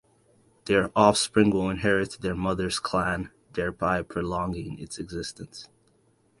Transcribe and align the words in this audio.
Their 0.65 0.89
offspring 0.95 1.51
will 1.51 1.69
inherit 1.69 2.17
their 2.21 2.33
mother's 2.33 2.79
clan, 2.79 3.29
thereby 3.53 4.01
prolonging 4.01 4.79
its 4.79 4.97
existence. 4.97 5.69